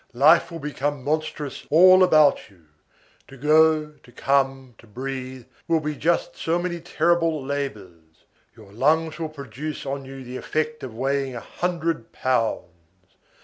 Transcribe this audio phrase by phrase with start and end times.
[0.13, 2.65] Life will become monstrous all about you.
[3.27, 8.25] To go, to come, to breathe, will be just so many terrible labors.
[8.57, 13.13] Your lungs will produce on you the effect of weighing a hundred pounds.